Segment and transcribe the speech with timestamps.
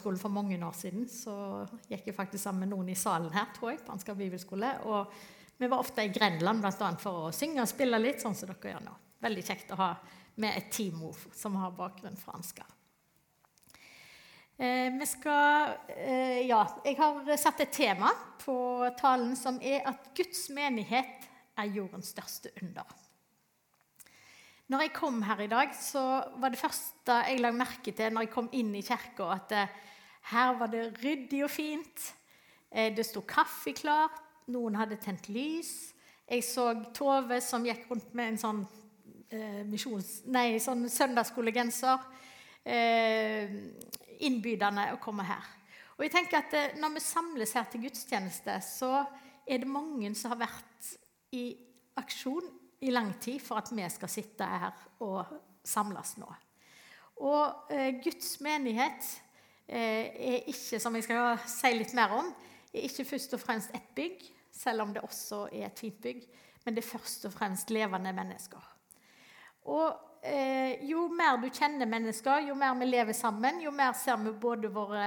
[0.00, 1.06] skolen for mange år siden.
[1.10, 1.34] Så
[1.90, 4.74] gikk jeg faktisk sammen med noen i salen her, tror jeg, på Ansgar bibelskole.
[4.88, 5.14] Og
[5.58, 8.50] vi var ofte i Grenland blant annet, for å synge og spille litt, sånn som
[8.50, 8.94] dere gjør nå.
[9.22, 9.90] Veldig kjekt å ha
[10.42, 11.02] med et team
[11.36, 12.70] som har bakgrunn fra Ansgar.
[14.56, 18.12] Eh, vi skal eh, Ja, jeg har satt et tema
[18.42, 18.54] på
[18.98, 21.28] talen som er at Guds menighet
[21.58, 22.86] er jordens største under.
[24.72, 26.00] Når jeg kom her i dag, så
[26.40, 29.72] var det første jeg la merke til når jeg kom inn i kirka, at eh,
[30.30, 32.04] her var det ryddig og fint.
[32.70, 34.16] Eh, det sto kaffe klart,
[34.48, 35.92] noen hadde tent lys.
[36.24, 38.62] Jeg så Tove som gikk rundt med en sånn,
[39.28, 42.08] eh, missions, nei, sånn søndagsskolegenser.
[42.64, 43.52] Eh,
[44.24, 45.52] innbydende å komme her.
[45.98, 49.04] Og jeg tenker at eh, Når vi samles her til gudstjeneste, så
[49.44, 50.92] er det mange som har vært
[51.36, 51.50] i
[52.00, 56.28] aksjon i lang tid for at vi skal sitte her og samles nå.
[57.22, 59.08] Og eh, Guds menighet
[59.68, 62.30] eh, er ikke, som jeg skal si litt mer om,
[62.72, 66.24] er ikke først og fremst et bygg, selv om det også er et fint bygg,
[66.64, 68.64] men det er først og fremst levende mennesker.
[69.70, 74.18] Og eh, jo mer du kjenner mennesker, jo mer vi lever sammen, jo mer ser
[74.24, 75.06] vi både våre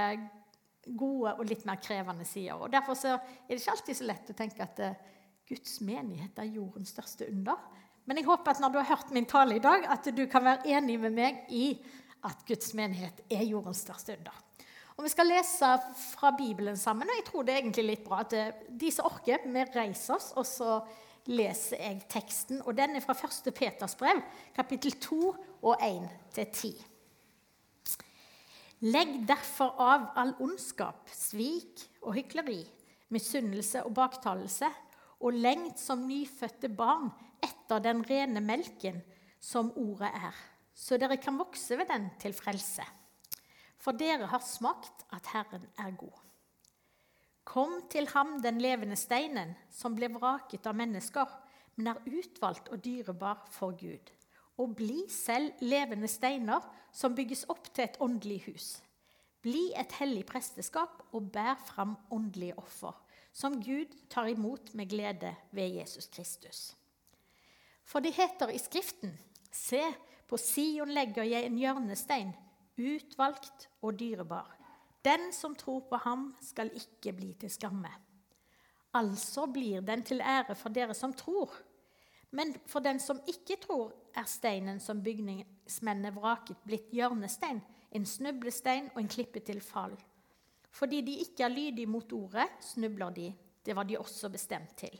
[0.85, 2.59] gode og litt mer krevende sider.
[2.59, 3.19] Og Derfor er
[3.50, 5.11] det ikke alltid så lett å tenke at eh,
[5.49, 7.59] Guds menighet er jordens største under.
[8.05, 10.45] Men jeg håper at når du har hørt min tale i dag, at du kan
[10.45, 11.67] være enig med meg i
[12.25, 14.33] at Guds menighet er jordens største under.
[14.95, 15.69] Og Vi skal lese
[16.16, 18.35] fra Bibelen sammen, og jeg tror det er egentlig litt bra at
[18.69, 20.77] de som orker, vi reiser oss, og så
[21.27, 22.61] leser jeg teksten.
[22.63, 23.51] Og Den er fra 1.
[23.53, 24.21] Peters brev,
[24.55, 25.19] kapittel 2
[25.61, 26.71] og 1-10.
[28.85, 32.61] Legg derfor av all ondskap, svik og hykleri,
[33.09, 34.69] misunnelse og baktalelse
[35.19, 37.09] og lengt som nyfødte barn
[37.44, 39.02] etter den rene melken
[39.39, 40.35] som ordet er,
[40.75, 42.83] så dere kan vokse ved den til frelse.
[43.80, 46.22] For dere har smakt at Herren er god.
[47.45, 51.29] Kom til ham, den levende steinen, som ble vraket av mennesker,
[51.77, 54.09] men er utvalgt og dyrebar for Gud.
[54.57, 56.63] Og bli selv levende steiner
[56.95, 58.67] som bygges opp til et åndelig hus.
[59.45, 62.95] Bli et hellig presteskap og bær fram åndelige offer
[63.35, 66.75] som Gud tar imot med glede ved Jesus Kristus.
[67.84, 69.18] For det heter i Skriften.:
[69.51, 69.81] Se,
[70.28, 72.31] på Sion legger jeg en hjørnestein,
[72.78, 74.56] utvalgt og dyrebar.
[75.06, 77.91] Den som tror på ham, skal ikke bli til skamme.
[78.94, 81.52] Altså blir den til ære for dere som tror.
[82.31, 88.90] Men for den som ikke tror, er steinen som bygningsmennene vraket, blitt hjørnestein, en snublestein
[88.96, 89.96] og en klippe til fall.
[90.75, 93.30] Fordi de ikke er lydige mot ordet, snubler de.
[93.66, 94.91] Det var de også bestemt til.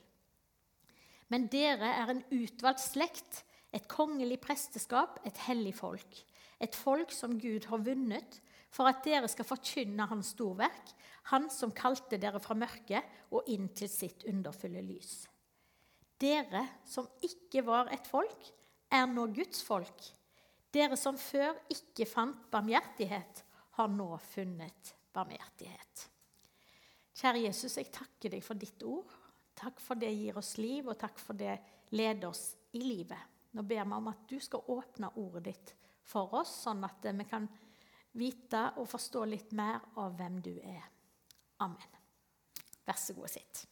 [1.28, 3.44] Men dere er en utvalgt slekt,
[3.76, 6.22] et kongelig presteskap, et hellig folk.
[6.64, 8.40] Et folk som Gud har vunnet,
[8.72, 13.72] for at dere skal forkynne Hans storverk, Han som kalte dere fra mørket og inn
[13.74, 15.24] til sitt underfulle lys.
[16.22, 18.52] Dere som ikke var et folk,
[18.94, 20.06] er nå Guds folk.
[20.70, 23.42] Dere som før ikke fant barmhjertighet,
[23.76, 26.06] har nå funnet barmhjertighet.
[27.16, 29.14] Kjære Jesus, jeg takker deg for ditt ord.
[29.56, 31.56] Takk for det gir oss liv, og takk for det
[31.96, 33.32] leder oss i livet.
[33.56, 37.28] Nå ber vi om at du skal åpne ordet ditt for oss, sånn at vi
[37.30, 37.48] kan
[38.20, 40.84] vite og forstå litt mer av hvem du er.
[41.64, 41.96] Amen.
[42.86, 43.64] Vær så god, sitt.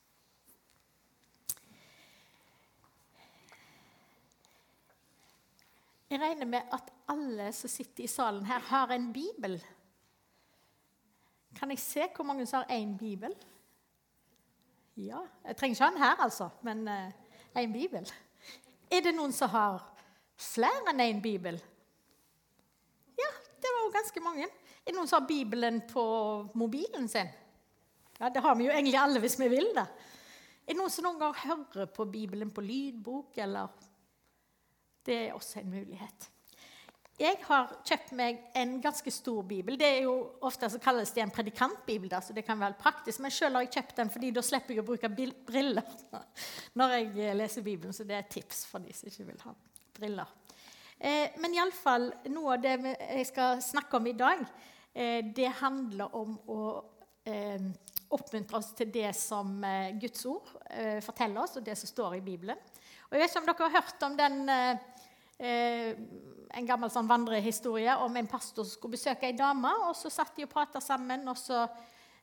[6.14, 9.58] Jeg regner med at alle som sitter i salen her, har en bibel.
[11.56, 13.34] Kan jeg se hvor mange som har én bibel?
[14.98, 15.22] Ja.
[15.48, 18.10] Jeg trenger ikke ha den her, altså, men én uh, bibel.
[18.92, 19.82] Er det noen som har
[20.38, 21.58] flere enn én bibel?
[23.18, 23.30] Ja,
[23.62, 24.50] det var jo ganske mange.
[24.84, 26.04] Er det noen som har Bibelen på
[26.54, 27.32] mobilen sin?
[28.20, 29.88] Ja, Det har vi jo egentlig alle hvis vi vil det.
[30.64, 33.68] Er det noen som noen gang hører på Bibelen på lydbok, eller
[35.06, 36.30] Det er også en mulighet.
[37.22, 39.76] Jeg har kjøpt meg en ganske stor bibel.
[39.78, 40.16] Det er jo
[40.48, 43.22] Ofte så kalles det en predikantbibel, da, så det kan være praktisk.
[43.22, 45.94] Men selv har jeg kjøpt den fordi da slipper jeg å bruke briller
[46.80, 47.94] når jeg eh, leser Bibelen.
[47.94, 49.54] Så det er et tips for de som ikke vil ha
[49.94, 50.34] briller.
[50.98, 54.42] Eh, men iallfall noe av det jeg skal snakke om i dag,
[54.94, 56.62] eh, det handler om å
[57.30, 57.70] eh,
[58.14, 62.18] oppmuntre oss til det som eh, Guds ord eh, forteller oss, og det som står
[62.18, 62.58] i Bibelen.
[63.10, 64.90] Og jeg vet ikke om dere har hørt om den eh,
[65.40, 65.96] eh,
[66.54, 69.72] en gammel sånn vandrehistorie om en pastor som skulle besøke ei dame.
[69.88, 71.64] og Så satt de og prata sammen, og så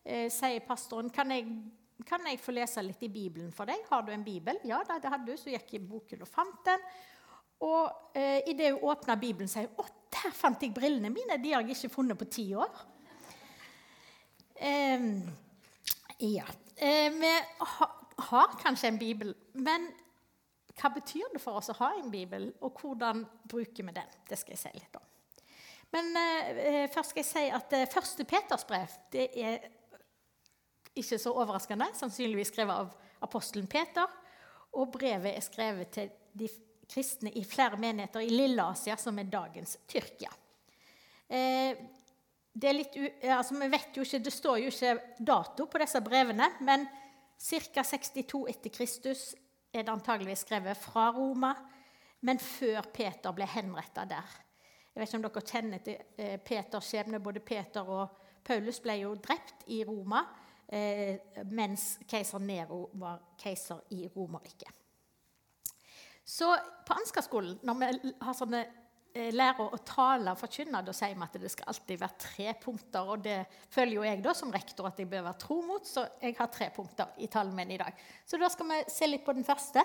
[0.04, 1.48] eh, sier pastoren kan jeg,
[2.06, 3.82] kan jeg få lese litt i Bibelen for deg.
[3.90, 4.60] Har du en bibel?
[4.68, 5.36] Ja, det hadde du.
[5.38, 6.86] Så gikk jeg i boken og fant den.
[7.66, 11.38] Og eh, idet hun åpna Bibelen, sier hun å, der fant jeg brillene mine.
[11.42, 12.84] De har jeg ikke funnet på ti år.
[14.60, 15.10] Eh,
[16.30, 16.46] ja.
[16.80, 17.30] Vi
[17.60, 17.86] ha,
[18.30, 19.90] har kanskje en bibel, men
[20.80, 24.14] hva betyr det for oss å ha en bibel, og hvordan bruker vi den?
[24.28, 25.06] Det skal jeg si litt om.
[25.90, 29.68] Men eh, først skal jeg si at eh, første Peters brev det er
[31.00, 34.06] ikke så overraskende, sannsynligvis skrevet av apostelen Peter.
[34.78, 36.48] Og brevet er skrevet til de
[36.90, 40.30] kristne i flere menigheter i Lilleasia, som er dagens Tyrkia.
[41.26, 41.78] Eh,
[42.52, 42.72] det,
[43.30, 46.86] altså, ikke, det, står jo ikke dato på disse brevene, men
[47.38, 47.84] ca.
[47.86, 49.30] 62 etter Kristus
[49.72, 51.54] er det antageligvis skrevet fra Roma,
[52.26, 54.38] men før Peter ble henretta der.
[54.90, 57.22] Jeg vet ikke om dere kjenner til eh, Peters skjebne.
[57.22, 60.24] Både Peter og Paulus ble jo drept i Roma,
[60.66, 64.74] eh, mens keiser Nero var keiser i Romerriket.
[66.26, 66.50] Så
[66.86, 68.64] på Ansgarskolen, når vi har sånne
[69.14, 73.08] lærer å tale og forkynne, da sier vi at det skal alltid være tre punkter.
[73.10, 73.38] Og det
[73.72, 76.50] føler jo jeg da som rektor at jeg bør være tro mot, så jeg har
[76.52, 77.96] tre punkter i talen min i dag.
[78.26, 79.84] Så da skal vi se litt på den første.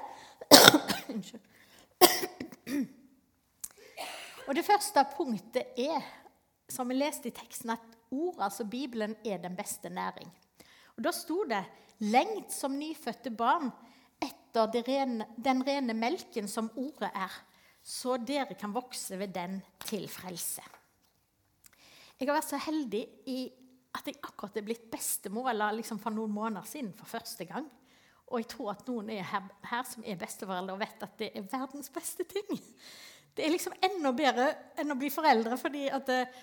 [1.13, 1.51] Unnskyld.
[4.45, 6.06] Og det første punktet er,
[6.69, 10.30] som vi leste i teksten, at ord, altså Bibelen, er den beste næring.
[10.95, 11.66] Og Da sto det
[12.00, 13.71] 'lengt som nyfødte barn'
[14.21, 14.66] etter
[15.38, 17.31] den rene melken som ordet er,
[17.86, 20.64] så dere kan vokse ved den til frelse.
[22.16, 23.40] Jeg har vært så heldig i
[23.96, 27.68] at jeg akkurat er blitt bestemor eller liksom for noen måneder siden for første gang.
[28.32, 31.30] Og jeg tror at noen er her, her som er besteforeldre og vet at det
[31.36, 32.50] er verdens beste ting.
[33.36, 34.48] Det er liksom enda bedre
[34.80, 36.36] enn å bli foreldre, fordi at eh,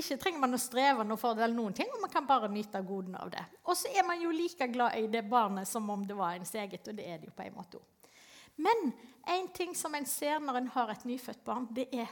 [0.00, 2.48] ikke trenger man å streve noe for det, eller noen ting, og man kan bare
[2.48, 3.42] nyte godene av det.
[3.68, 6.54] Og så er man jo like glad i det barnet som om det var ens
[6.56, 7.99] eget, og det er det jo på en måte òg.
[8.60, 8.92] Men
[9.30, 12.10] en ting som en ser når en har et nyfødt barn, det er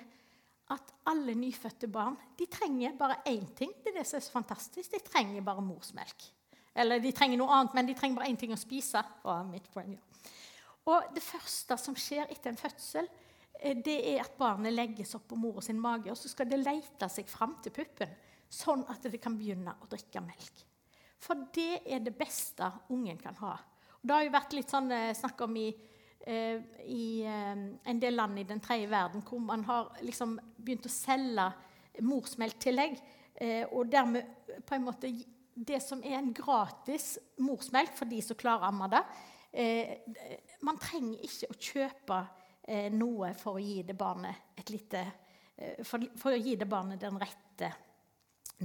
[0.73, 3.73] at alle nyfødte barn de trenger bare én ting.
[3.85, 4.93] Det er det som er så fantastisk.
[4.93, 6.29] De trenger bare morsmelk.
[6.79, 9.01] Eller de trenger noe annet, men de trenger bare én ting å spise.
[9.25, 10.35] Og, mitt poeng, ja.
[10.89, 13.09] og det første som skjer etter en fødsel,
[13.59, 16.61] Eh, det er at barnet legges opp på mora sin mage, og så skal det
[16.63, 18.15] lete seg fram til puppen,
[18.49, 20.65] sånn at det kan begynne å drikke melk.
[21.19, 23.57] For det er det beste ungen kan ha.
[23.99, 25.69] Og det har jo vært litt sånn eh, snakk om i,
[26.27, 31.47] i en del land i den tredje verden hvor man har liksom begynt å selge
[32.05, 32.99] morsmelktillegg,
[33.73, 34.27] og dermed
[34.67, 35.13] på en måte
[35.55, 39.03] det som er en gratis morsmelk for de som klarer å amme det.
[40.67, 42.19] Man trenger ikke å kjøpe
[42.69, 45.05] eh, noe for å gi det barnet et lite
[45.57, 47.71] eh, for, for, å gi det barnet den rette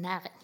[0.03, 0.41] næring.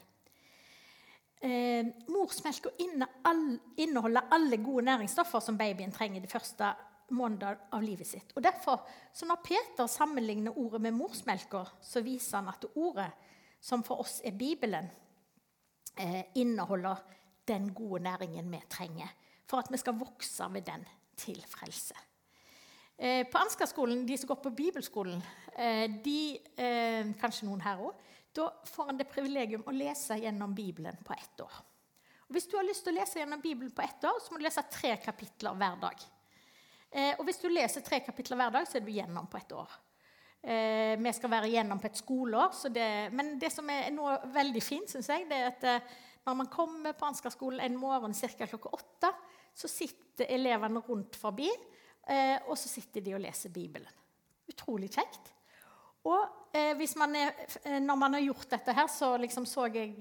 [1.39, 6.71] Eh, morsmelka inneholder alle gode næringsstoffer som babyen trenger de første
[7.11, 8.33] måneder av livet sitt.
[8.35, 8.83] Og derfor,
[9.13, 13.11] så Når Peter sammenligner ordet med morsmelka, så viser han at ordet,
[13.61, 14.89] som for oss er Bibelen,
[15.97, 16.95] eh, inneholder
[17.47, 19.09] den gode næringen vi trenger
[19.49, 20.85] for at vi skal vokse ved den
[21.17, 21.97] til frelse.
[22.99, 25.21] Eh, på Ansgarskolen, de som går på bibelskolen,
[25.55, 27.95] eh, de, eh, kanskje noen her òg,
[28.35, 31.61] da får en det privilegium å lese gjennom Bibelen på ett år.
[32.27, 34.37] Og hvis du har lyst til å lese gjennom Bibelen på ett år, så må
[34.37, 35.95] du lese tre kapitler hver dag.
[36.89, 39.73] Og hvis du leser tre kapitler hver dag, så er du gjennom på et år.
[40.97, 44.89] Vi skal være igjennom på et skoleår, det, men det som er noe veldig fint,
[44.89, 45.67] syns jeg, det er at
[46.25, 48.47] når man kommer på Ansgar-skolen en morgen ca.
[48.47, 49.11] klokka åtte,
[49.53, 51.49] så sitter elevene rundt forbi.
[52.09, 53.89] Eh, og så sitter de og leser Bibelen.
[54.49, 55.31] Utrolig kjekt.
[56.09, 59.95] Og eh, man er, eh, når man har gjort dette her, så liksom så jeg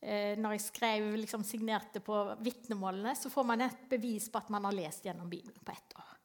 [0.00, 4.50] eh, Når jeg skrev, liksom signerte på vitnemålene, så får man et bevis på at
[4.50, 6.16] man har lest gjennom Bibelen på ett år.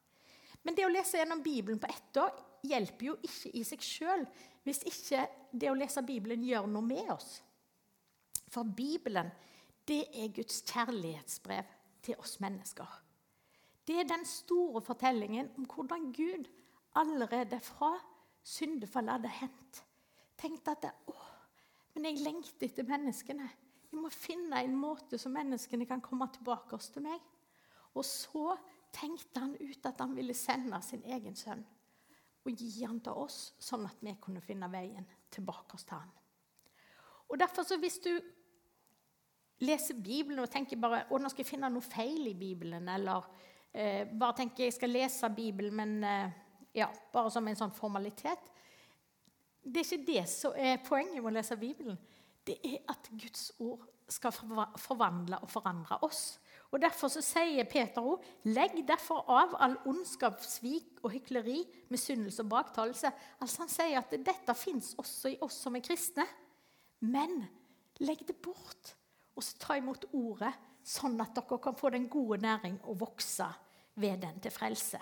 [0.65, 2.33] Men det å lese gjennom Bibelen på ett år
[2.65, 4.23] hjelper jo ikke i seg sjøl
[4.65, 7.35] hvis ikke det å lese Bibelen gjør noe med oss.
[8.49, 9.29] For Bibelen,
[9.85, 11.69] det er Guds kjærlighetsbrev
[12.05, 12.87] til oss mennesker.
[13.85, 16.49] Det er den store fortellingen om hvordan Gud
[16.97, 17.91] allerede fra
[18.45, 19.83] syndefallet hadde hendt.
[20.41, 21.15] Tenkte at å,
[21.93, 23.45] men jeg lengter etter menneskene.
[23.95, 27.21] Jeg må finne en måte så menneskene kan komme tilbake oss til meg.
[27.95, 28.57] Og så
[28.91, 31.63] tenkte han ut at han ville sende sin egen sønn
[32.45, 36.11] og gi han til oss, sånn at vi kunne finne veien tilbake oss til han.
[37.31, 38.11] Og derfor så Hvis du
[39.65, 43.23] leser Bibelen og tenker bare å nå skal jeg finne noe feil i Bibelen, eller
[43.71, 46.35] eh, bare tenker jeg skal lese Bibelen, men eh,
[46.75, 48.51] ja, bare som en sånn formalitet.
[49.63, 51.97] Det er ikke det som er poenget med å lese Bibelen.
[52.45, 54.33] Det er at Guds ord skal
[54.77, 56.39] forvandle og forandre oss.
[56.71, 61.61] Og Derfor så sier Peter òg legg derfor av all ondskap, svik og hykleri,
[61.93, 63.11] misunnelse og baktalelse.
[63.39, 66.25] Altså Han sier at dette fins også i oss som er kristne.
[67.05, 67.45] Men
[68.03, 68.95] legg det bort
[69.35, 70.53] og så ta imot ordet,
[70.85, 73.47] sånn at dere kan få den gode næring og vokse
[73.99, 74.99] ved den til frelse.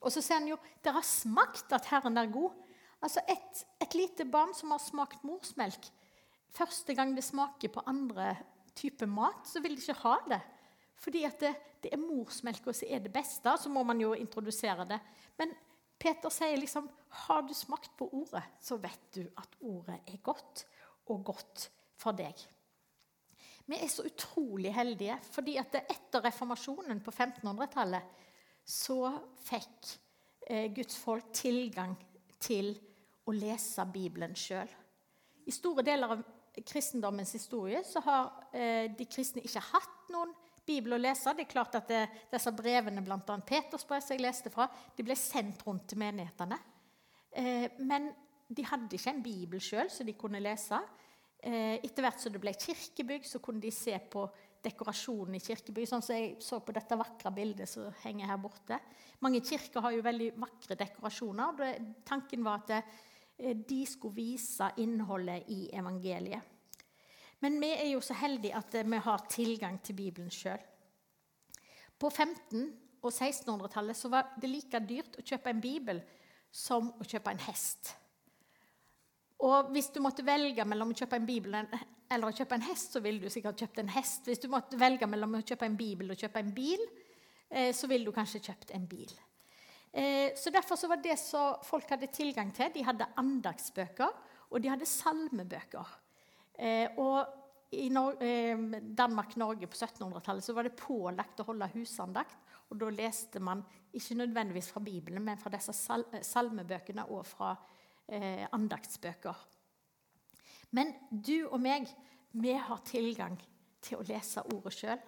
[0.00, 2.54] Og så sier han jo dere har smakt at Herren er god.
[3.02, 5.90] Altså et, et lite barn som har smakt morsmelk,
[6.54, 8.34] første gang det smaker på andre
[8.78, 10.40] typer mat, så vil de ikke ha det.
[10.98, 13.54] Fordi at det, det er morsmelka som er det beste.
[13.58, 14.98] Så må man jo introdusere det.
[15.38, 15.54] Men
[15.98, 16.88] Peter sier liksom
[17.26, 20.66] Har du smakt på ordet, så vet du at ordet er godt,
[21.08, 22.36] og godt for deg.
[23.68, 28.24] Vi er så utrolig heldige, fordi at etter reformasjonen på 1500-tallet
[28.68, 29.10] så
[29.44, 29.90] fikk
[30.48, 31.94] eh, Guds folk tilgang
[32.40, 32.74] til
[33.28, 34.68] å lese Bibelen sjøl.
[35.48, 36.24] I store deler av
[36.66, 40.34] kristendommens historie så har eh, de kristne ikke hatt noen
[40.68, 41.32] bibel å lese.
[41.36, 43.38] Det er klart at det, Disse brevene, bl.a.
[43.46, 46.58] Peters brev, som jeg leste fra, de ble sendt rundt til menighetene.
[47.38, 48.10] Eh, men
[48.48, 50.80] de hadde ikke en bibel sjøl som de kunne lese.
[51.38, 54.24] Eh, etter hvert som det ble kirkebygg, så kunne de se på
[54.64, 55.86] dekorasjonen i kirkebygg.
[55.88, 58.80] Sånn som jeg så på dette vakre bildet som henger her borte.
[59.24, 61.62] Mange kirker har jo veldig vakre dekorasjoner.
[62.08, 62.96] Tanken var at eh,
[63.38, 66.42] de skulle vise innholdet i evangeliet.
[67.40, 70.58] Men vi er jo så heldige at eh, vi har tilgang til Bibelen sjøl.
[71.98, 76.00] På 1500- og 1600-tallet var det like dyrt å kjøpe en bibel
[76.50, 77.92] som å kjøpe en hest.
[79.46, 82.96] Og hvis du måtte velge mellom å kjøpe en bibel eller å kjøpe en hest,
[82.96, 84.26] så ville du sikkert kjøpt en hest.
[84.26, 86.82] Hvis du måtte velge mellom å kjøpe en bibel og kjøpe en bil,
[87.50, 89.12] eh, så ville du kanskje kjøpt en bil.
[89.92, 94.10] Eh, så Derfor så var det som folk hadde tilgang til, de hadde andagsbøker
[94.48, 95.96] og de hadde salmebøker.
[96.58, 97.34] Eh, og
[97.76, 102.38] i Danmark-Norge på 1700-tallet var det pålagt å holde husandakt.
[102.68, 103.62] Og da leste man
[103.96, 107.54] ikke nødvendigvis fra Bibelen, men fra disse salmebøkene og fra
[108.08, 109.44] eh, andaktsbøker.
[110.76, 111.88] Men du og meg,
[112.32, 113.38] vi har tilgang
[113.84, 115.00] til å lese ordet sjøl.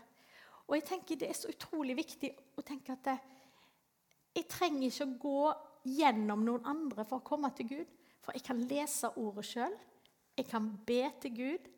[0.68, 3.16] Og jeg tenker det er så utrolig viktig å tenke at det,
[4.36, 5.42] jeg trenger ikke å gå
[5.96, 7.92] gjennom noen andre for å komme til Gud.
[8.20, 9.74] For jeg kan lese ordet sjøl,
[10.36, 11.68] jeg kan be til Gud,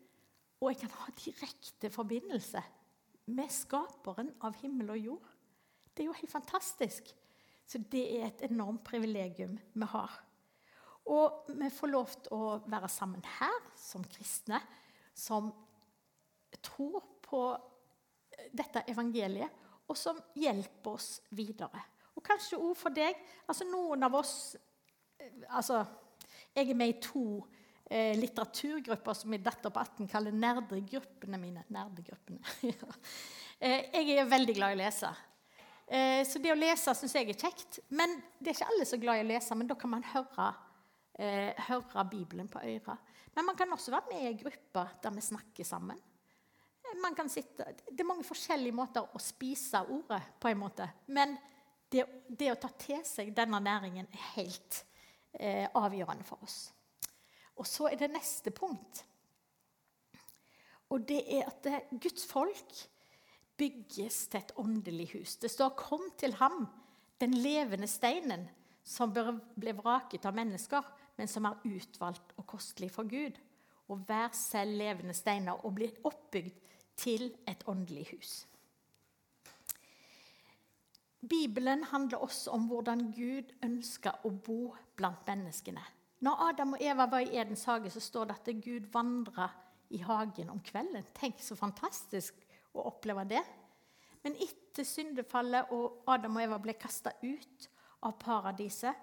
[0.61, 2.61] og jeg kan ha direkte forbindelse
[3.35, 5.31] med skaperen av himmel og jord.
[5.93, 7.09] Det er jo helt fantastisk.
[7.67, 10.15] Så det er et enormt privilegium vi har.
[11.11, 14.59] Og vi får lov til å være sammen her som kristne
[15.13, 15.51] som
[16.63, 17.41] tror på
[18.53, 21.81] dette evangeliet, og som hjelper oss videre.
[22.13, 23.17] Og kanskje òg for deg.
[23.47, 24.55] altså Noen av oss
[25.49, 25.83] altså,
[26.55, 27.25] Jeg er med i to
[27.89, 31.65] eh, litteraturgrupper som min datter på 18 kaller nerdegruppene mine.
[31.73, 32.41] Nerdegruppene.
[33.63, 35.13] eh, jeg er veldig glad i å lese.
[35.87, 37.81] Eh, så det å lese syns jeg er kjekt.
[37.89, 40.51] Men det er ikke alle så glad i å lese, men da kan man høre
[41.19, 43.13] eh, høre Bibelen på øret.
[43.35, 45.99] Men man kan også være med i grupper der vi snakker sammen.
[46.83, 50.47] Eh, sitte, det er mange forskjellige måter å spise ordet på.
[50.47, 50.89] en måte.
[51.07, 51.37] Men
[51.93, 54.79] det, det å ta til seg denne næringen er helt
[55.37, 56.71] eh, avgjørende for oss.
[57.61, 59.03] Og så er det neste punkt.
[60.93, 62.73] Og det er at det, Guds folk
[63.57, 65.35] bygges til et åndelig hus.
[65.37, 66.67] Det står 'Kom til ham,
[67.19, 68.49] den levende steinen',
[68.83, 70.83] som ble vraket av mennesker,
[71.17, 73.39] men som er utvalgt og kostelig for Gud.
[73.87, 76.51] Og vær selv levende steiner og bli oppbygd
[76.97, 78.47] til et åndelig hus.
[81.29, 85.83] Bibelen handler også om hvordan Gud ønsker å bo blant menneskene.
[86.23, 89.49] Når Adam og Eva var i Edens hage, så står det at Gud vandra
[89.93, 91.05] i hagen om kvelden.
[91.15, 93.43] Tenk så fantastisk å oppleve det.
[94.23, 97.67] Men etter syndefallet og Adam og Eva ble kasta ut
[98.03, 98.95] av paradiset,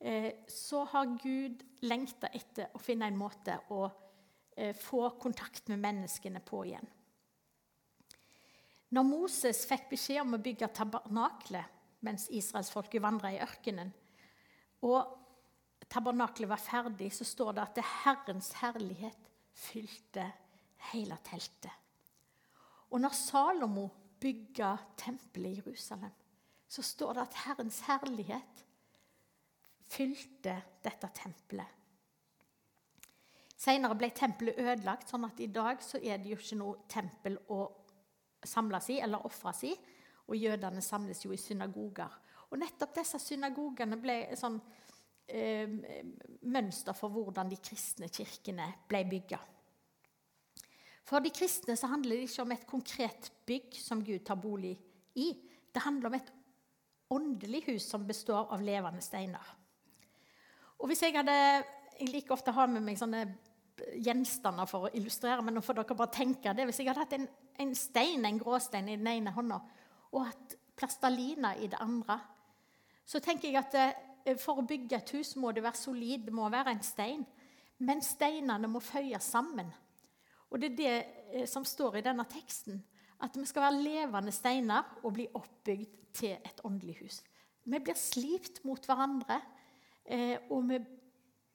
[0.00, 3.88] Eh, så har Gud lengta etter å finne en måte å
[4.56, 6.86] eh, få kontakt med menneskene på igjen.
[8.94, 11.76] Når Moses fikk beskjed om å bygge tabernaklet
[12.06, 13.90] mens israelsfolket vandra i ørkenen,
[14.86, 15.16] og
[15.90, 19.28] tabernaklet var ferdig, så står det at det Herrens herlighet
[19.58, 20.24] fylte
[20.92, 21.74] hele teltet.
[22.88, 23.88] Og når Salomo
[24.20, 26.14] bygga tempelet i Jerusalem,
[26.68, 28.64] så står det at Herrens herlighet
[29.88, 30.54] fylte
[30.84, 31.74] dette tempelet.
[33.58, 37.38] Senere ble tempelet ødelagt, sånn at i dag så er det jo ikke noe tempel
[37.50, 37.64] å
[38.44, 39.74] samles i eller ofra i.
[40.28, 42.12] Og jødene samles jo i synagoger.
[42.50, 44.58] Og nettopp disse synagogene ble et sånn
[45.28, 45.68] eh,
[46.48, 49.40] mønster for hvordan de kristne kirkene ble bygga.
[51.08, 54.74] For de kristne så handler det ikke om et konkret bygg som Gud tar bolig
[55.16, 55.30] i.
[55.72, 56.32] Det handler om et
[57.16, 59.54] åndelig hus som består av levende steiner.
[60.78, 61.64] Og hvis jeg hadde
[61.98, 63.24] Jeg liker ofte å ha med meg sånne
[64.06, 66.62] gjenstander for å illustrere, men nå får dere bare tenke det.
[66.68, 67.24] Hvis jeg hadde hatt en,
[67.58, 69.60] en stein, en gråstein i den ene hånda
[70.12, 72.18] og at plastalina i det andre,
[73.08, 76.34] så tenker jeg at eh, for å bygge et hus må det være solid, det
[76.36, 77.24] må være en stein.
[77.84, 79.70] Men steinene må føyes sammen.
[80.50, 80.92] Og det er det
[81.40, 82.80] eh, som står i denne teksten.
[83.24, 87.20] At vi skal være levende steiner og bli oppbygd til et åndelig hus.
[87.68, 89.40] Vi blir slipt mot hverandre,
[90.04, 90.78] eh, og vi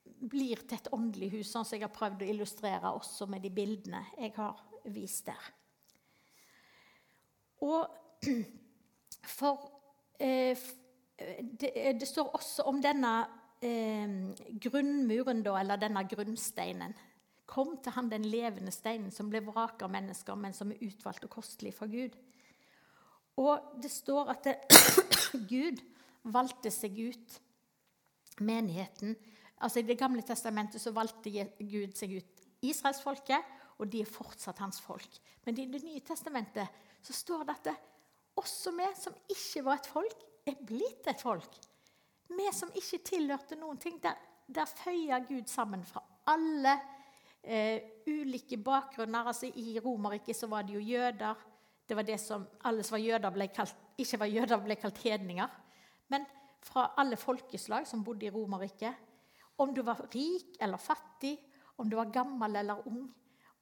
[0.04, 3.52] blir til et åndelig hus, sånn som jeg har prøvd å illustrere også med de
[3.54, 4.60] bildene jeg har
[4.94, 5.54] vist der.
[7.64, 7.88] Og
[9.38, 9.64] for
[10.20, 10.60] eh,
[11.62, 13.14] det, det, står også om denne
[13.64, 14.20] eh,
[14.62, 16.96] grunnmuren, da, eller denne grunnsteinen.
[17.46, 21.28] Kom til han den levende steinen som ble vraket av mennesker, men som er utvalgt
[21.28, 22.16] og kostelig for Gud.
[23.40, 24.58] Og det står at det,
[25.54, 25.82] Gud
[26.24, 27.40] valgte seg ut
[28.42, 29.16] menigheten
[29.64, 34.60] Altså I Det gamle testamentet så valgte Gud seg ut israelsfolket, og de er fortsatt
[34.60, 35.20] hans folk.
[35.46, 36.68] Men i Det nye testamentet
[37.04, 37.74] så står det at
[38.40, 41.60] også vi som ikke var et folk, er blitt et folk.
[42.34, 44.00] Vi som ikke tilhørte noen ting.
[44.04, 44.18] Der,
[44.48, 46.74] der føyer Gud sammen fra alle
[47.44, 49.30] eh, ulike bakgrunner.
[49.30, 51.36] Altså I Romerriket var det jo jøder.
[51.88, 54.98] Det var det som Alle som var jøder ble kalt, ikke var jøder, ble kalt
[55.04, 55.48] hedninger.
[56.10, 56.26] Men
[56.64, 58.94] fra alle folkeslag som bodde i Romerriket,
[59.58, 61.38] om du var rik eller fattig,
[61.78, 63.12] om du var gammel eller ung,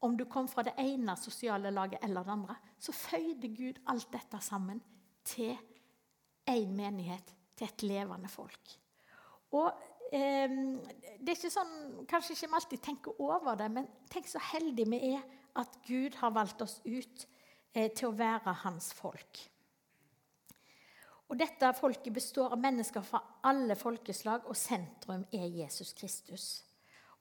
[0.02, 4.10] om du kom fra det ene sosiale laget eller det andre, så føyde Gud alt
[4.14, 4.82] dette sammen
[5.26, 5.54] til
[6.50, 8.74] én menighet, til et levende folk.
[9.52, 9.70] Og
[10.14, 10.50] eh,
[11.20, 11.76] det er ikke sånn,
[12.10, 15.22] Kanskje ikke vi alltid tenker over det, men tenk så heldige vi er
[15.62, 17.28] at Gud har valgt oss ut
[17.76, 19.46] eh, til å være hans folk.
[21.32, 26.48] Og Dette folket består av mennesker fra alle folkeslag, og sentrum er Jesus Kristus.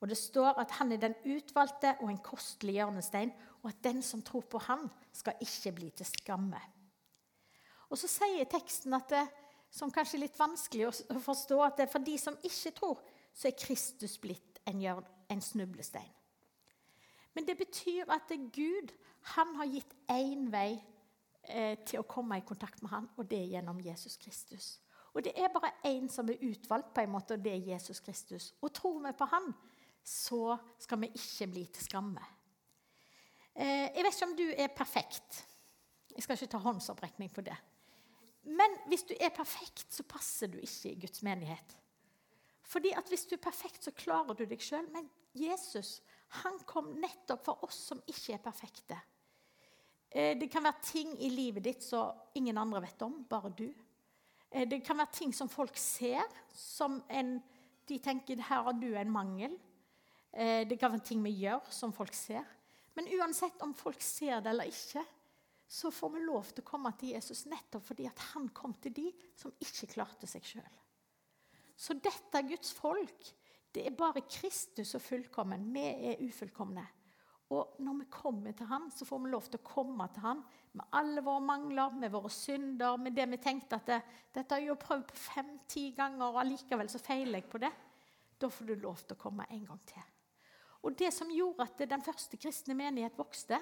[0.01, 3.31] Og Det står at han er den utvalgte og en kostelig hjørnestein,
[3.61, 6.59] og at den som tror på han, skal ikke bli til skamme.
[7.89, 9.27] Og Så sier teksten at det,
[9.71, 13.59] som kanskje er litt vanskelig å forstå, at for de som ikke tror, så er
[13.59, 16.09] Kristus blitt en, hjørn, en snublestein.
[17.33, 18.91] Men det betyr at det Gud
[19.35, 20.81] han har gitt én vei
[21.47, 24.73] eh, til å komme i kontakt med han, og det er gjennom Jesus Kristus.
[25.13, 27.99] Og det er bare én som er utvalgt, på en måte, og det er Jesus
[27.99, 28.53] Kristus.
[28.61, 29.51] Og tror vi på han,
[30.03, 32.23] så skal vi ikke bli til skamme.
[33.55, 35.43] Eh, jeg vet ikke om du er perfekt.
[36.15, 37.57] Jeg skal ikke ta håndsopprekning på det.
[38.43, 41.77] Men hvis du er perfekt, så passer du ikke i Guds menighet.
[42.63, 44.87] Fordi at Hvis du er perfekt, så klarer du deg sjøl.
[44.91, 46.01] Men Jesus
[46.41, 48.97] han kom nettopp for oss som ikke er perfekte.
[50.09, 53.67] Eh, det kan være ting i livet ditt som ingen andre vet om, bare du.
[54.49, 56.23] Eh, det kan være ting som folk ser,
[56.55, 57.37] som en,
[57.87, 59.57] de tenker her har du en mangel.
[60.31, 62.45] Eh, det kan være ting vi gjør som folk ser.
[62.95, 65.03] Men uansett om folk ser det eller ikke,
[65.71, 69.05] så får vi lov til å komme til Jesus nettopp fordi han kom til de
[69.39, 70.79] som ikke klarte seg sjøl.
[71.79, 73.29] Så dette Guds folk,
[73.71, 75.69] det er bare Kristus og fullkommen.
[75.73, 76.83] Vi er ufullkomne.
[77.51, 80.43] Og når vi kommer til han, så får vi lov til å komme til han
[80.77, 83.99] med alle våre mangler, med våre synder, med det vi tenkte at det,
[84.31, 87.71] dette har jeg jo prøvd på fem-ti ganger, og allikevel så feiler jeg på det.
[88.39, 90.05] Da får du lov til å komme en gang til.
[90.81, 93.59] Og Det som gjorde at den første kristne menighet vokste,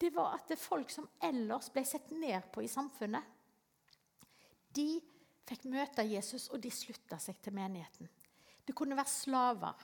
[0.00, 3.22] det var at det folk som ellers ble sett ned på i samfunnet,
[4.74, 5.00] de
[5.46, 8.08] fikk møte Jesus, og de slutta seg til menigheten.
[8.64, 9.82] Det kunne være slaver.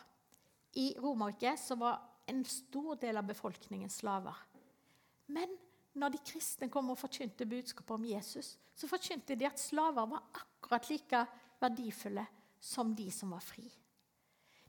[0.80, 4.34] I Romerriket var en stor del av befolkningen slaver.
[5.30, 5.52] Men
[5.98, 10.26] når de kristne kom og forkynte budskapet om Jesus, så forkynte de at slaver var
[10.38, 11.24] akkurat like
[11.60, 12.24] verdifulle
[12.60, 13.66] som de som var fri.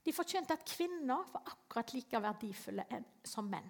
[0.02, 2.86] De forkynte at kvinner var akkurat like verdifulle
[3.28, 3.70] som menn.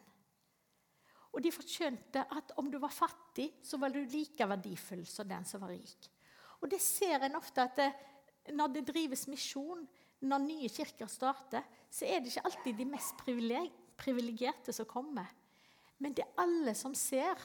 [1.32, 5.46] Og de forkynte at om du var fattig, så var du like verdifull som den
[5.48, 6.10] som var rik.
[6.62, 7.91] Og det ser en ofte at det,
[8.56, 9.86] når det drives misjon,
[10.22, 13.24] når nye kirker starter, så er det ikke alltid de mest
[13.98, 15.30] privilegerte som kommer.
[16.02, 17.39] Men det er alle som ser,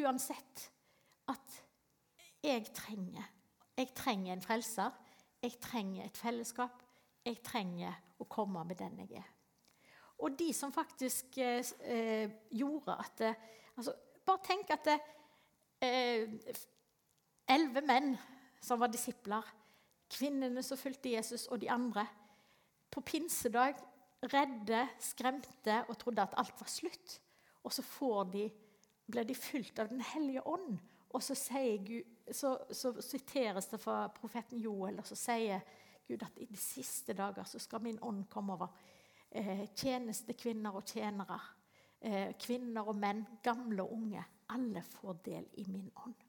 [0.00, 0.68] uansett,
[1.30, 1.56] at
[2.42, 3.26] jeg trenger.
[3.78, 4.94] Jeg trenger en frelser.
[5.42, 6.82] Jeg trenger et fellesskap.
[7.30, 9.28] Jeg trenger å komme med den jeg er.
[10.20, 13.22] Og de som faktisk eh, gjorde at
[13.78, 13.94] altså,
[14.26, 16.28] Bare tenk at eh,
[17.50, 18.12] elleve menn
[18.62, 19.46] som var disipler,
[20.12, 22.04] kvinnene som fulgte Jesus, og de andre,
[22.92, 23.80] på pinsedag
[24.28, 27.16] redde, skremte og trodde at alt var slutt.
[27.64, 27.82] Og så
[28.32, 28.44] de,
[29.10, 30.78] blir de fulgt av Den hellige ånd.
[31.10, 31.34] Og så,
[31.86, 35.64] Gud, så, så, siteres det fra profeten Joel, og så sier
[36.10, 38.72] Gud at i de siste dager så skal min ånd komme over
[39.30, 41.38] eh, tjenestekvinner og tjenere,
[42.00, 44.24] eh, kvinner og menn, gamle og unge.
[44.50, 46.26] Alle får del i min ånd.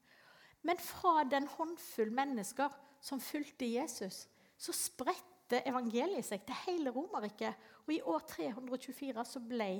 [0.61, 7.57] Men fra den håndfull mennesker som fulgte Jesus, så spredte evangeliet seg til hele Romerriket.
[7.87, 9.71] Og i år 324 så ble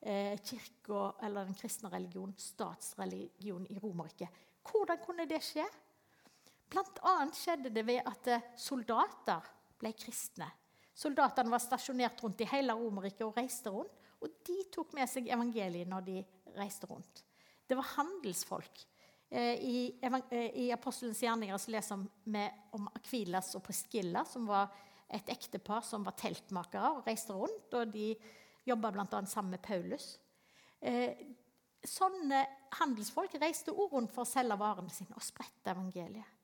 [0.00, 4.32] eh, kirka, eller den kristne religion, statsreligion i Romerriket.
[4.64, 5.66] Hvordan kunne det skje?
[6.70, 9.46] Blant annet skjedde det ved at eh, soldater
[9.80, 10.46] ble kristne.
[10.94, 13.96] Soldatene var stasjonert rundt i hele Romerriket og reiste rundt.
[14.20, 16.20] Og de tok med seg evangeliet når de
[16.58, 17.24] reiste rundt.
[17.66, 18.84] Det var handelsfolk.
[19.30, 24.70] Eh, I, eh, i Apostelens gjerninger leser vi om Akvilas og Priscilla, som var
[25.10, 27.72] et ektepar som var teltmakere og reiste rundt.
[27.74, 28.12] og De
[28.68, 29.24] jobba bl.a.
[29.26, 30.12] sammen med Paulus.
[31.80, 32.44] Sånne
[32.78, 36.39] handelsfolk reiste også rundt for å selge varene sine og spredte evangeliet.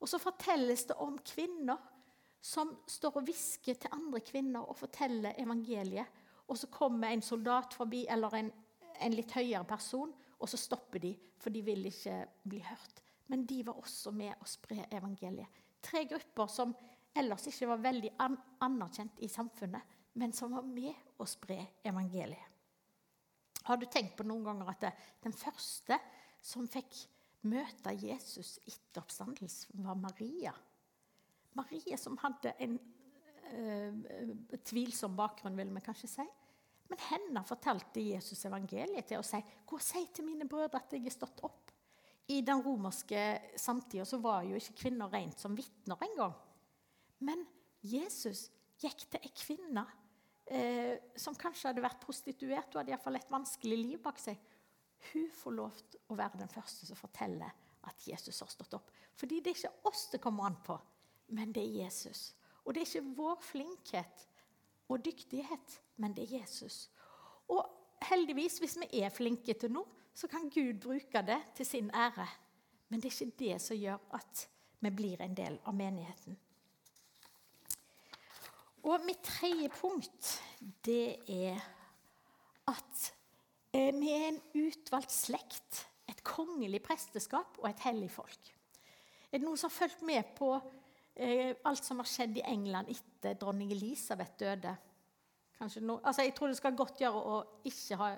[0.00, 1.80] Og så fortelles det om kvinner
[2.40, 6.08] som står og hvisker til andre kvinner og forteller evangeliet.
[6.48, 8.48] Og så kommer en soldat forbi, eller en,
[9.00, 12.16] en litt høyere person, og så stopper de, for de vil ikke
[12.48, 13.02] bli hørt.
[13.30, 15.60] Men de var også med å spre evangeliet.
[15.80, 16.72] Tre grupper som
[17.16, 22.48] ellers ikke var veldig an anerkjent i samfunnet, men som var med å spre evangeliet.
[23.68, 24.90] Har du tenkt på noen ganger at det,
[25.22, 25.98] den første
[26.42, 26.96] som fikk
[27.48, 30.52] møte Jesus etter oppstandelsen, var Maria?
[31.56, 32.76] Maria som hadde en
[33.50, 36.26] eh, tvilsom bakgrunn, vil vi kanskje si.
[36.90, 40.94] Men henne fortalte Jesus evangeliet til å si Gå og si til mine brødre at
[40.96, 41.70] jeg er stått opp.
[42.30, 43.22] I den romerske
[43.58, 46.34] samtida var jo ikke kvinner rent som vitner engang.
[47.22, 47.42] Men
[47.82, 48.48] Jesus
[48.80, 49.84] gikk til ei kvinne
[50.50, 52.70] eh, som kanskje hadde vært prostituert.
[52.70, 54.38] Hun hadde iallfall et vanskelig liv bak seg.
[55.12, 57.50] Hun får lov til å være den første som forteller
[57.88, 58.90] at Jesus har stått opp.
[59.16, 60.76] Fordi det er ikke oss det kommer an på,
[61.36, 62.34] men det er Jesus.
[62.64, 64.26] Og det er ikke vår flinkhet
[64.90, 66.90] og dyktighet, men det er Jesus.
[67.48, 67.64] Og
[68.10, 72.26] heldigvis, hvis vi er flinke til noe, så kan Gud bruke det til sin ære.
[72.88, 74.46] Men det er ikke det som gjør at
[74.80, 76.36] vi blir en del av menigheten.
[78.82, 80.40] Og mitt tredje punkt,
[80.84, 81.60] det er
[82.68, 83.10] at
[83.72, 85.84] vi er en utvalgt slekt.
[86.10, 88.52] Et kongelig presteskap og et hellig folk.
[89.30, 90.50] Er det noen som har fulgt med på
[91.14, 94.74] eh, alt som har skjedd i England etter dronning Elisabeth døde?
[95.84, 97.36] No, altså jeg tror det skal godt gjøre å
[97.68, 98.14] ikke ha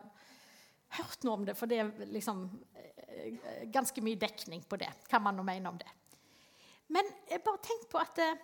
[0.98, 2.44] hørt noe om det, for det er liksom
[2.78, 4.88] eh, ganske mye dekning på det.
[5.10, 5.90] Kan man nå mene om det.
[6.92, 8.40] Men bare tenk på at eh,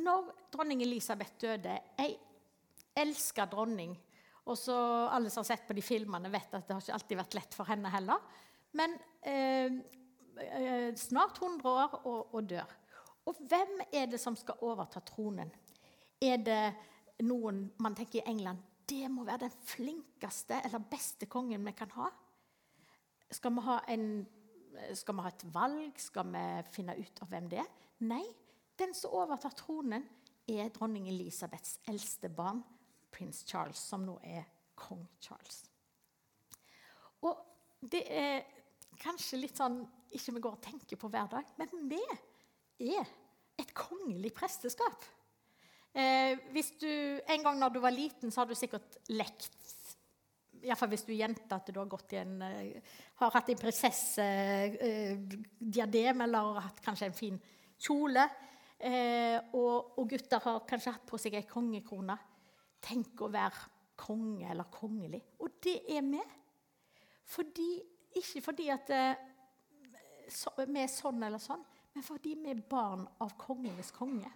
[0.00, 2.16] når dronning Elisabeth døde Jeg
[2.98, 3.94] elsker dronning.
[4.48, 4.76] Og så
[5.12, 7.56] Alle som har sett på de filmene, vet at det har ikke alltid vært lett
[7.56, 8.22] for henne heller.
[8.72, 9.80] Men eh,
[10.40, 12.76] eh snart 100 år og, og, dør.
[13.26, 15.50] Og hvem er det som skal overta tronen?
[16.20, 16.74] Er det
[17.22, 21.92] noen man tenker i England det må være den flinkeste eller beste kongen vi kan
[21.94, 22.08] ha?
[23.30, 24.26] Skal vi ha, en,
[24.98, 26.00] skal vi ha et valg?
[26.02, 27.68] Skal vi finne ut av hvem det er?
[28.10, 28.24] Nei,
[28.80, 30.06] den som overtar tronen,
[30.50, 32.64] er dronning Elisabeths eldste barn,
[33.12, 34.44] prins Charles, som nå er
[34.78, 35.64] kong Charles.
[37.26, 37.36] Og
[37.80, 38.44] det er
[39.00, 42.00] kanskje litt sånn ikke vi går og tenker på hver dag, men vi
[42.96, 43.06] er
[43.60, 45.04] et kongelig presteskap.
[45.92, 46.38] Eh,
[46.80, 49.56] du, En gang når du var liten, så har du sikkert lekt
[50.60, 51.88] Iallfall hvis du er jente, at du har,
[52.20, 52.80] en, uh,
[53.22, 57.38] har hatt en prinsessediadem eh, eller hatt kanskje en fin
[57.80, 58.24] kjole.
[58.80, 62.16] Eh, og, og, gutter har kanskje hatt på seg ei kongekrone.
[62.80, 63.68] Tenk å være
[64.00, 65.20] konge eller kongelig.
[65.40, 66.22] Og det er vi.
[67.30, 67.70] Fordi,
[68.18, 69.26] ikke fordi at eh,
[70.30, 71.62] så, vi er sånn eller sånn,
[71.94, 74.30] men fordi vi er barn av kongenes konge.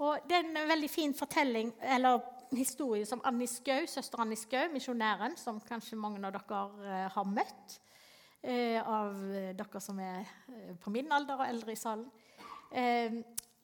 [0.00, 2.22] Og Det er en veldig fin fortelling, eller
[2.56, 7.28] historie som Annie Skau, søster Annie Skau, misjonæren, som kanskje mange av dere eh, har
[7.28, 7.76] møtt.
[8.40, 9.18] Eh, av
[9.56, 10.24] dere som er
[10.80, 12.08] på min alder og eldre i salen.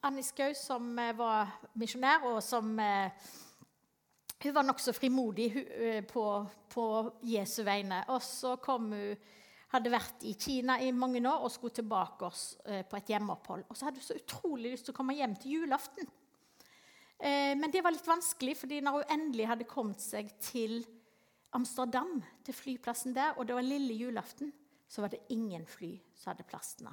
[0.06, 2.74] Annie Skau, som var misjonær, og som
[4.42, 6.24] Hun var nokså frimodig eh, på,
[6.68, 6.86] på,
[7.24, 8.02] Jesu vegne.
[8.12, 9.32] Og så kom hun
[9.72, 13.64] hadde vært i Kina i mange år og skulle tilbake oss eh, på et hjemmeopphold.
[13.70, 16.10] Og så hadde hun så utrolig lyst til å komme hjem til julaften.
[17.18, 20.78] Eh, men det var litt vanskelig, fordi når hun endelig hadde kommet seg til
[21.56, 24.52] Amsterdam, til flyplassen der, og det var lille julaften,
[24.86, 26.92] så var det ingen fly som hadde plassene.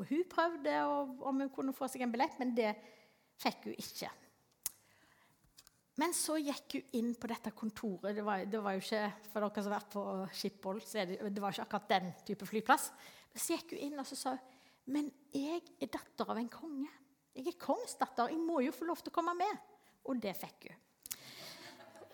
[0.00, 2.72] Og hun prøvde om hun kunne få seg en billett, men det
[3.42, 4.08] fikk hun ikke.
[6.00, 8.14] Men så gikk hun inn på dette kontoret.
[8.16, 11.18] Det var, det var jo ikke for dere som har vært på Schiphol, så det,
[11.20, 12.88] det, var ikke akkurat den type flyplass.
[13.34, 14.36] Så gikk hun inn og så sa
[14.90, 16.88] men jeg er datter av en konge.
[17.36, 18.32] Jeg er kongsdatter.
[18.32, 19.60] Jeg må jo få lov til å komme med.
[20.10, 20.80] Og det fikk hun.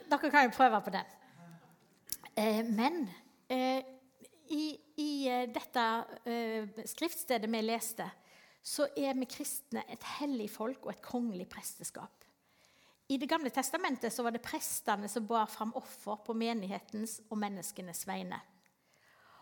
[0.09, 1.15] dere kan jo prøve på den.
[2.37, 3.07] Eh, men
[3.49, 3.81] eh,
[4.53, 4.65] i,
[5.01, 5.87] i eh, dette
[6.29, 8.07] eh, skriftstedet vi leste,
[8.63, 12.28] så er vi kristne et hellig folk og et kongelig presteskap.
[13.09, 17.39] I Det gamle testamentet så var det prestene som bar fram offer på menighetens og
[17.41, 18.41] menneskenes vegne.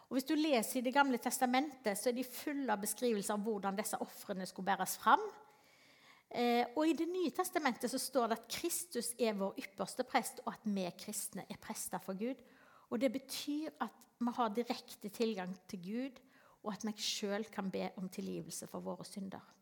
[0.06, 3.42] Og Hvis du leser i Det gamle testamentet, så er de fulle av beskrivelser av
[3.42, 5.24] hvordan disse ofrene skulle bæres fram.
[6.30, 10.40] Eh, og I Det nye testamentet så står det at Kristus er vår ypperste prest,
[10.46, 12.38] og at vi kristne er prester for Gud.
[12.90, 16.22] Og Det betyr at vi har direkte tilgang til Gud,
[16.62, 19.55] og at vi sjøl kan be om tilgivelse for våre synder.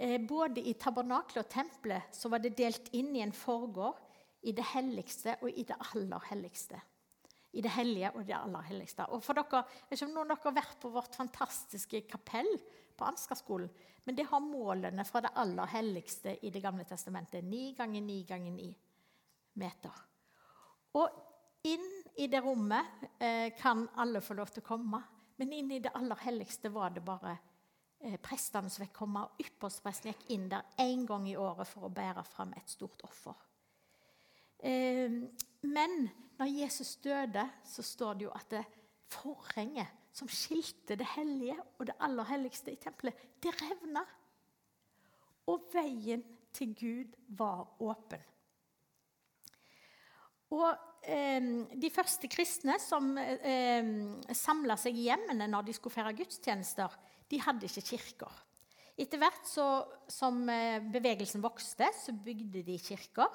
[0.00, 3.98] Eh, både i tabernaklet og tempelet så var det delt inn i en forgård,
[4.48, 6.78] i det helligste og i det aller helligste.
[7.52, 9.04] I det hellige og det aller helligste.
[9.12, 12.00] Og for dere, jeg vet ikke om noen av dere har vært på vårt fantastiske
[12.08, 12.48] kapell
[12.96, 13.68] på Ansgarskolen,
[14.06, 17.44] men det har målene fra det aller helligste i Det gamle testamentet.
[17.44, 18.70] Ni ganger ni ganger ni
[19.60, 20.00] meter.
[20.96, 21.20] Og
[21.68, 21.86] inn
[22.16, 25.02] i det rommet eh, kan alle få lov til å komme,
[25.36, 27.36] men inn i det aller helligste var det bare
[28.22, 29.24] prestene som fikk komme.
[29.26, 33.02] og Ypperstepresten gikk inn der én gang i året for å bære fram et stort
[33.04, 33.36] offer.
[34.62, 35.12] Eh,
[35.62, 35.96] men
[36.38, 38.64] når Jesus døde, så står det jo at det
[39.10, 44.02] forhenget som skilte det hellige og det aller helligste i tempelet, det revna.
[45.50, 46.22] Og veien
[46.54, 48.22] til Gud var åpen.
[50.50, 50.66] Og
[51.06, 51.44] eh,
[51.78, 53.86] De første kristne som eh,
[54.34, 56.96] samla seg i hjemmene når de skulle feire gudstjenester,
[57.30, 58.40] de hadde ikke kirker.
[59.00, 59.66] Etter hvert så,
[60.10, 63.30] som eh, bevegelsen vokste, så bygde de kirker.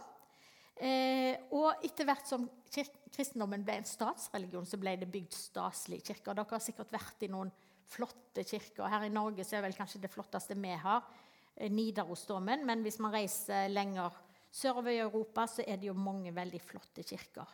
[0.75, 6.35] Eh, og etter hvert som kristendommen ble en statsreligion, så ble det bygd staselige kirker.
[6.35, 7.53] Dere har sikkert vært i noen
[7.89, 8.89] flotte kirker.
[8.91, 11.07] Her i Norge så er vel kanskje det flotteste vi har,
[11.55, 12.65] eh, Nidarosdomen.
[12.65, 14.13] Men hvis man reiser lenger
[14.51, 17.47] sørover i Europa, så er det jo mange veldig flotte kirker.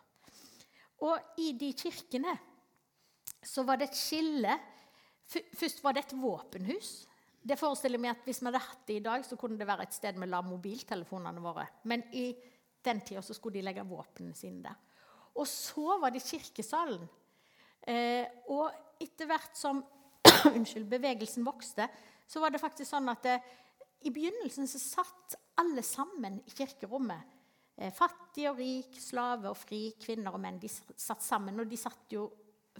[1.01, 2.36] Og i de kirkene
[3.41, 4.54] så var det et skille
[5.31, 6.91] Først var det et våpenhus.
[7.41, 9.87] Det forestiller meg at Hvis vi hadde hatt det i dag, så kunne det være
[9.87, 11.65] et sted vi la mobiltelefonene våre.
[11.83, 12.33] Men i
[12.83, 14.77] den tida skulle de legge våpnene sine der.
[15.35, 17.07] Og så var det kirkesalen.
[17.87, 18.69] Eh, og
[19.01, 19.81] etter hvert som
[20.55, 21.87] unnskyld, bevegelsen vokste,
[22.27, 23.57] så var det faktisk sånn at det, eh,
[24.01, 27.37] i begynnelsen så satt alle sammen i kirkerommet.
[27.77, 30.59] Eh, fattig og rik, slave og fri, kvinner og menn.
[30.61, 31.59] De satt sammen.
[31.61, 32.27] Og de satt jo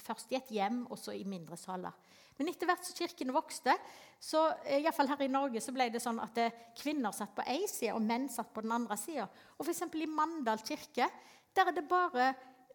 [0.01, 1.93] først i et hjem, og så i mindre saler.
[2.41, 3.75] Men etter hvert som kirkene vokste,
[4.17, 7.36] så eh, i fall her i Norge, så ble det sånn at eh, kvinner satt
[7.38, 9.27] på én side, og menn satt på den andre sida.
[9.60, 9.84] Og f.eks.
[9.93, 11.06] i Mandal kirke
[11.54, 12.32] der er, bare,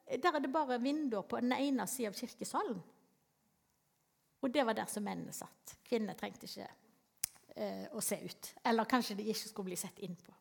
[0.06, 2.78] der er det bare vinduer på den ene sida av kirkesalen.
[4.46, 5.74] Og det var der som mennene satt.
[5.82, 6.68] Kvinnene trengte ikke
[7.56, 8.52] eh, å se ut.
[8.62, 10.36] Eller kanskje de ikke skulle bli sett inn på.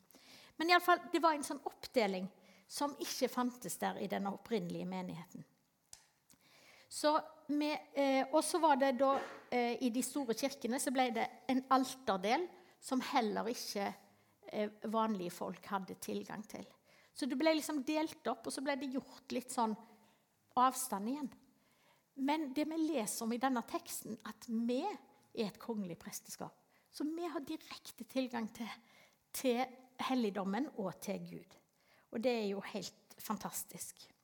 [0.59, 2.29] Men i alle fall, det var en sånn oppdeling
[2.69, 5.49] som ikke fantes der i den opprinnelige menigheten.
[6.95, 9.11] Eh, og så var det da
[9.51, 12.47] eh, I de store kirkene så ble det en alterdel
[12.81, 13.85] som heller ikke
[14.51, 16.65] eh, vanlige folk hadde tilgang til.
[17.15, 19.75] Så det ble liksom delt opp, og så ble det gjort litt sånn
[20.59, 21.29] avstand igjen.
[22.25, 26.55] Men det vi leser om i denne teksten, at vi er et kongelig presteskap.
[26.91, 28.71] Så vi har direkte tilgang til,
[29.35, 29.63] til
[30.07, 31.57] helligdommen og til Gud.
[32.15, 34.14] Og det er jo helt fantastisk.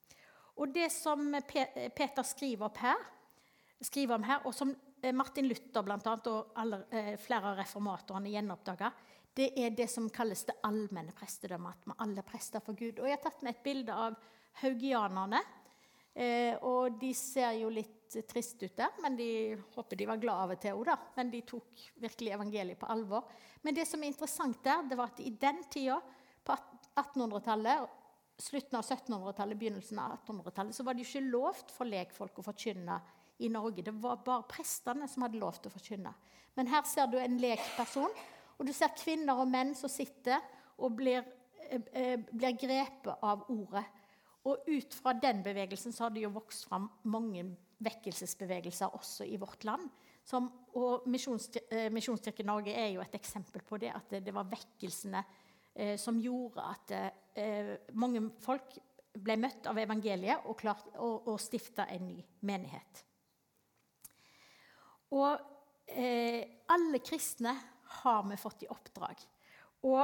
[0.59, 3.05] Og det som Peter skriver, her,
[3.81, 7.61] skriver om her, og som eh, Martin Luther blant annet, og alle, eh, flere av
[7.61, 8.91] reformatorene gjenoppdaga,
[9.33, 11.79] det er det som kalles det allmenne prestedømmet.
[11.79, 12.99] At vi alle prester for Gud.
[12.99, 14.17] Og Jeg har tatt med et bilde av
[14.61, 15.39] haugianerne.
[16.13, 20.43] Eh, og de ser jo litt trist ut der, men de håper de var glad
[20.43, 23.23] av og til òg, Men de tok virkelig evangeliet på alvor.
[23.63, 26.01] Men det som er interessant der, det var at i den tida,
[26.43, 26.55] på
[26.97, 27.87] 1800-tallet,
[28.41, 32.45] slutten av 1700-tallet, begynnelsen av 1800-tallet, så var det jo ikke lovt for lekfolk å
[32.45, 32.99] forkynne
[33.41, 33.85] i Norge.
[33.85, 36.13] Det var bare prestene som hadde lov til å forkynne.
[36.57, 38.13] Men her ser du en lekperson,
[38.57, 40.41] og du ser kvinner og menn som sitter
[40.81, 41.25] og blir,
[41.69, 43.85] eh, eh blir grepet av ordet.
[44.43, 47.45] Og ut fra den bevegelsen så har det jo vokst fram mange
[47.81, 49.89] vekkelsesbevegelser også i vårt land.
[50.23, 54.49] Som, og eh, Misjonskirken Norge er jo et eksempel på det, at det, det var
[54.49, 55.23] vekkelsene
[55.73, 56.95] eh, som gjorde at
[57.39, 58.77] eh, mange folk
[59.11, 63.03] ble møtt av evangeliet og, klart, og, og stifta en ny menighet.
[65.11, 65.35] Og
[65.91, 67.53] eh, alle kristne
[68.01, 69.25] har vi fått i oppdrag
[69.87, 70.03] og,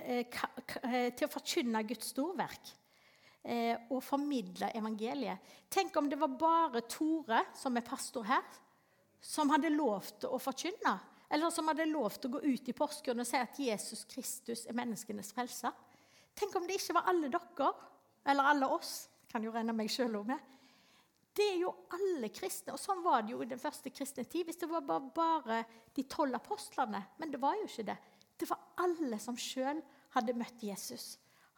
[0.00, 2.74] eh, eh, til å forkynne Guds storverk
[3.46, 5.38] og formidle evangeliet.
[5.70, 8.42] Tenk om det var bare Tore, som er pastor her,
[9.22, 10.94] som hadde lov til å forkynne
[11.28, 14.66] eller som hadde lov til å gå ut i påsken og si at Jesus Kristus
[14.66, 15.74] er menneskenes frelser.
[16.36, 17.70] Tenk om det ikke var alle dere,
[18.26, 20.38] eller alle oss, kan jo regne meg sjøl med.
[21.36, 24.46] Det er jo alle kristne, og sånn var det jo i den første kristne tid.
[24.48, 25.58] Hvis det var bare, bare
[25.96, 27.02] de tolv apostlene.
[27.20, 27.96] Men det var jo ikke det.
[28.36, 29.82] Det var alle som sjøl
[30.14, 31.16] hadde møtt Jesus,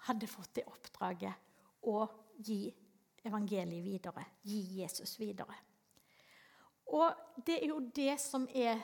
[0.08, 2.02] hadde fått det oppdraget å
[2.42, 2.64] gi
[3.26, 4.24] evangeliet videre.
[4.42, 5.54] Gi Jesus videre.
[6.94, 8.80] Og det er jo det som er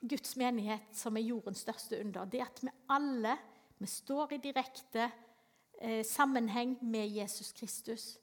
[0.00, 2.26] Guds menighet, som er jordens største under.
[2.30, 3.36] Det at vi alle
[3.78, 5.04] vi står i direkte
[5.80, 8.18] eh, sammenheng med Jesus Kristus.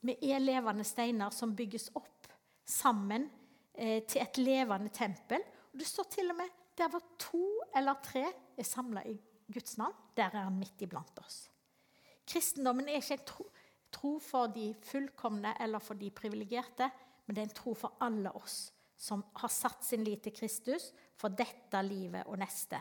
[0.00, 2.28] Vi er levende steiner som bygges opp
[2.66, 3.26] sammen
[3.74, 5.42] eh, til et levende tempel.
[5.72, 8.24] Og Det står til og med der hvor to eller tre
[8.56, 9.16] er samla i
[9.52, 11.50] Guds navn, der er han midt iblant oss.
[12.26, 13.48] Kristendommen er ikke en tro,
[13.92, 16.88] tro for de fullkomne eller for de privilegerte,
[17.26, 20.92] men det er en tro for alle oss som har satt sin lit til Kristus
[21.18, 22.78] for dette livet og neste.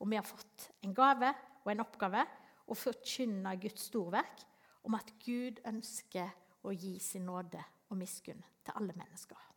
[0.00, 1.30] Og vi har fått en gave
[1.62, 2.24] og en oppgave
[2.70, 4.44] å forkynne Guds storverk
[4.88, 6.34] om at Gud ønsker
[6.66, 9.50] å gi sin nåde og miskunn til alle mennesker.